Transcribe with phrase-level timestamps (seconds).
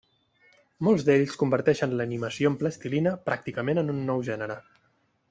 [0.85, 4.57] Molts d'ells converteixen l'animació amb plastilina pràcticament en un nou gènere.